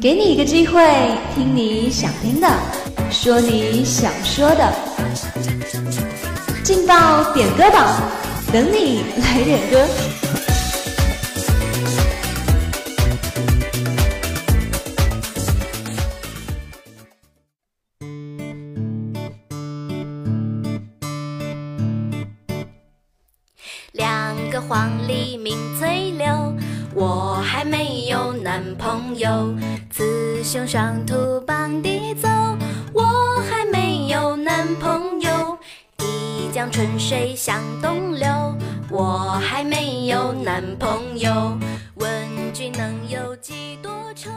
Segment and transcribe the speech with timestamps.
[0.00, 0.80] 给你一个机会，
[1.34, 2.48] 听你想听的，
[3.10, 4.72] 说你想说的，
[6.62, 8.02] 劲爆点歌榜，
[8.52, 9.86] 等你来点歌。
[23.92, 26.54] 两个黄鹂鸣翠柳，
[26.96, 29.54] 我还没有男朋友。
[29.90, 32.26] 雌雄双兔傍地走，
[32.94, 33.04] 我
[33.50, 35.58] 还没有男朋友。
[36.00, 38.26] 一江春水向东流，
[38.88, 41.58] 我还没有男朋友。
[41.96, 42.08] 问
[42.54, 44.30] 君能有几多愁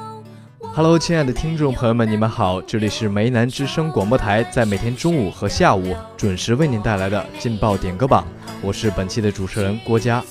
[0.76, 8.28] ？Hello，亲爱的听众朋友们，你们好，这里是梅南之声广播台，在每天中午和下午准时为您带来的劲爆点歌榜。
[8.62, 10.22] 我是本期的主持人郭嘉。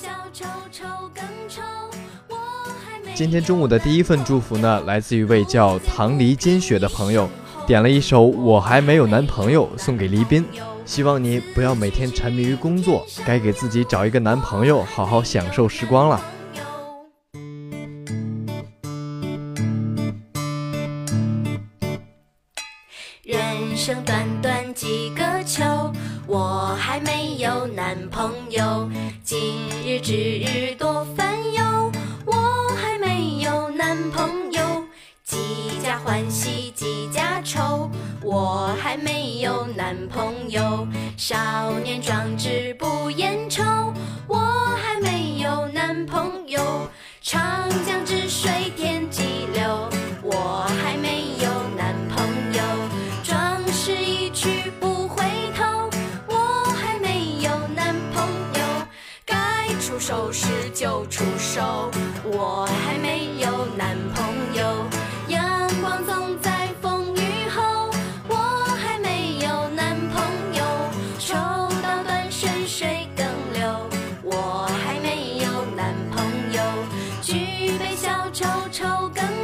[3.19, 7.29] 今天中午的第一份祝福呢，来自一位叫唐黎金雪的朋友，
[7.67, 10.45] 点了一首《我还没有男朋友》送给黎斌，
[10.85, 16.21] 希望你不要每天沉迷于工作，该给自己找一个男朋友，好好享受时光了。
[36.29, 37.89] 喜几家愁，
[38.21, 40.87] 我还没有男朋友。
[41.17, 41.37] 少
[41.83, 43.63] 年壮志不言愁，
[44.27, 44.37] 我
[44.81, 46.87] 还没有男朋友。
[47.21, 48.98] 长江之水天
[77.57, 79.38] 举杯消愁愁更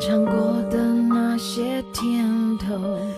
[0.00, 0.32] 尝过
[0.70, 2.74] 的那些甜头，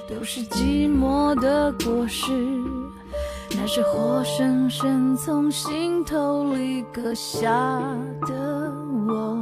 [0.09, 2.33] 都是寂寞的果实。
[3.55, 7.49] 那是活生生从心头里割下
[8.23, 8.73] 的
[9.07, 9.39] 我，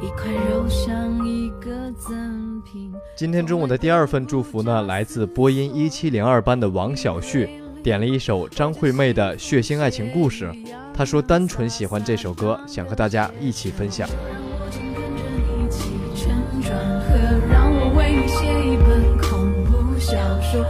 [0.00, 2.90] 一块肉像一个赠品。
[3.14, 7.50] 今天中午的第二份祝福呢，来自播音一七零二班的王小旭，
[7.82, 10.46] 点了一首张惠妹的《血腥爱情故事》。
[10.94, 14.08] 他说单纯喜欢这首歌，想和大家一起分享。
[20.10, 20.60] 想说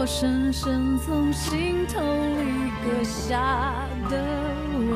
[0.00, 3.74] 我深深从心头里割下
[4.08, 4.14] 的
[4.78, 4.94] 我，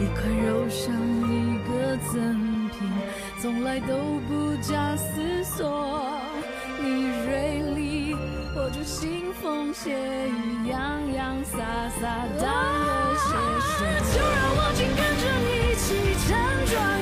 [0.00, 0.94] 一块肉像
[1.28, 2.88] 一个赠品，
[3.38, 3.94] 从来都
[4.26, 6.08] 不假思索。
[6.80, 8.16] 你锐利，
[8.54, 11.58] 我就腥风血雨，洋洋洒
[12.00, 12.48] 洒当
[12.80, 13.28] 个写
[13.60, 13.84] 手。
[14.16, 15.84] 就让我紧跟着你一起
[16.24, 16.32] 承
[16.72, 16.95] 转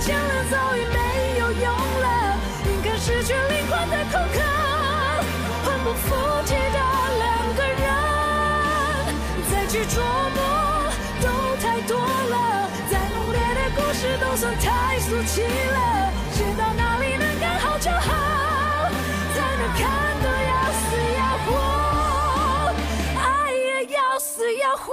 [0.00, 2.36] 牵连早已没有用了，
[2.66, 4.40] 应该失去灵魂的空壳，
[5.64, 6.14] 魂不附
[6.44, 6.78] 体的
[7.18, 7.22] 两
[7.54, 7.84] 个人，
[9.50, 10.00] 再去琢
[10.34, 10.38] 磨
[11.22, 11.26] 都
[11.62, 18.90] 太多了，再浓烈的故事都算太俗气了，写到哪里能刚好就好，
[19.32, 19.82] 才能看
[20.22, 20.52] 得要
[20.82, 20.84] 死
[21.16, 21.48] 要活，
[23.22, 24.92] 爱也要死要活。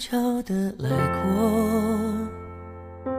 [0.00, 0.88] 悄悄地来
[1.20, 3.12] 过，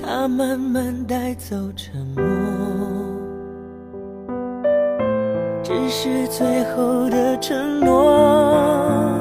[0.00, 2.24] 他慢慢带走沉默，
[5.64, 9.20] 只是最后的承诺，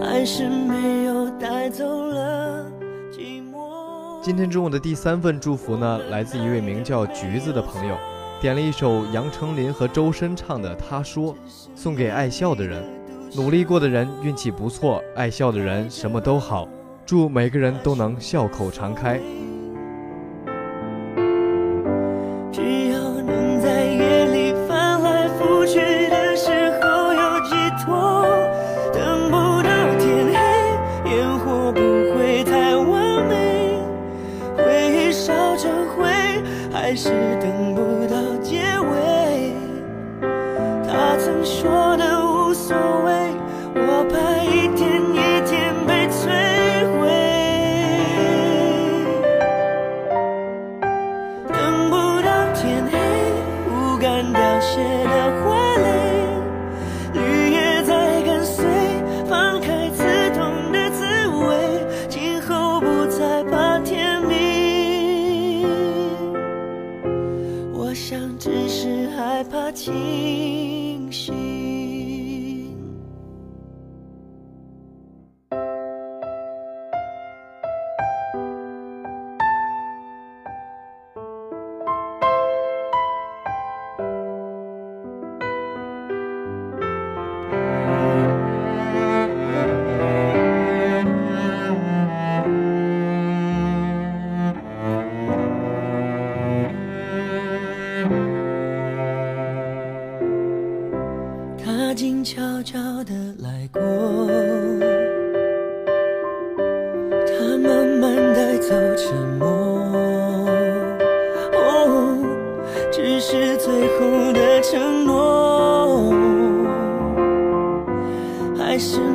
[0.00, 2.64] 还是没有带走了
[3.10, 4.22] 寂寞。
[4.22, 7.96] 今天中午的第三份祝福呢，来自一位名叫橘子的朋友，
[8.40, 11.34] 点了一首杨丞琳和周深唱的《他说》，
[11.74, 13.01] 送给爱笑的人。
[13.34, 16.68] 努力过的人运气不错，爱笑的人什么都好。
[17.06, 19.18] 祝每个人都能笑口常开。
[67.92, 72.21] 我想只是害怕清醒。
[114.72, 116.14] 承诺，
[118.56, 119.11] 还是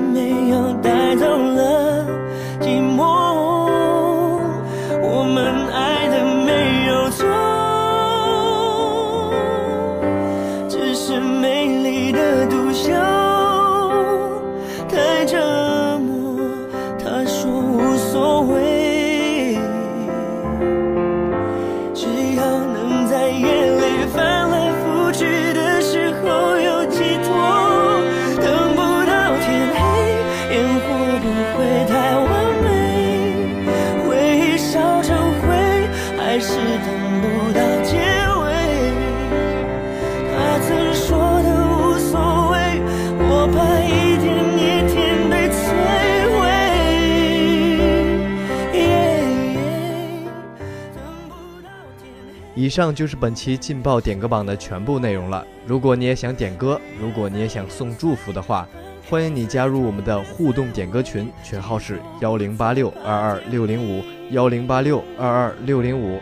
[52.67, 55.47] 以上就是本期劲爆点歌榜的全部内容了。
[55.65, 58.67] 如果你也想点歌，如果你也想送祝福的话，
[59.09, 66.19] 欢迎你加入我们的互动点歌群，群号是幺零八六二二六零五幺零八六二二六零五。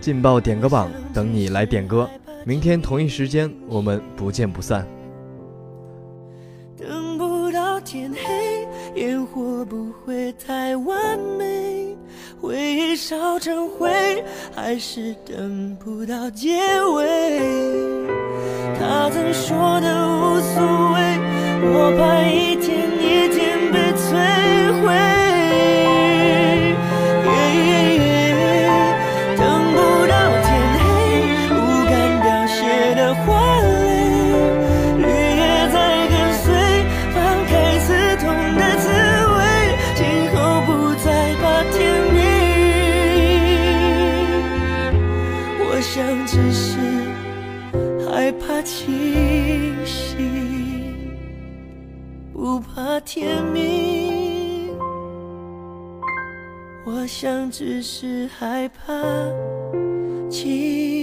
[0.00, 2.08] 劲爆点歌榜等你来点歌，
[2.46, 4.86] 明天同一时间我们不见不散。
[6.74, 8.66] 等不到天黑，
[8.98, 11.71] 烟火不会太完美，
[12.42, 13.88] 回忆烧成灰，
[14.52, 16.58] 还是等不到结
[16.96, 17.30] 尾。
[18.76, 20.60] 他曾说的无所
[20.92, 20.98] 谓，
[21.62, 22.71] 我怕一天
[45.94, 46.78] 想只是
[48.08, 51.12] 害怕清醒，
[52.32, 54.74] 不怕天明。
[56.86, 58.94] 我想只是害怕
[60.30, 61.01] 清